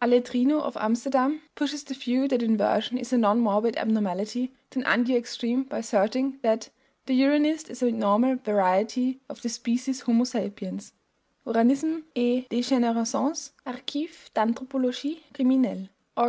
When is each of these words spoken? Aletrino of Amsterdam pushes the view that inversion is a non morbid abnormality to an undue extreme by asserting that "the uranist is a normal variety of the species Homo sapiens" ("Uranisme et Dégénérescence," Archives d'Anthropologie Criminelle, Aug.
Aletrino 0.00 0.60
of 0.60 0.76
Amsterdam 0.76 1.40
pushes 1.56 1.82
the 1.82 1.94
view 1.94 2.28
that 2.28 2.40
inversion 2.40 2.98
is 2.98 3.12
a 3.12 3.18
non 3.18 3.40
morbid 3.40 3.76
abnormality 3.76 4.54
to 4.70 4.78
an 4.78 4.86
undue 4.86 5.16
extreme 5.16 5.64
by 5.64 5.78
asserting 5.78 6.38
that 6.42 6.68
"the 7.06 7.20
uranist 7.20 7.68
is 7.68 7.82
a 7.82 7.90
normal 7.90 8.36
variety 8.36 9.18
of 9.28 9.42
the 9.42 9.48
species 9.48 10.02
Homo 10.02 10.22
sapiens" 10.22 10.92
("Uranisme 11.44 12.04
et 12.14 12.48
Dégénérescence," 12.48 13.50
Archives 13.66 14.30
d'Anthropologie 14.34 15.18
Criminelle, 15.34 15.88
Aug. 16.16 16.20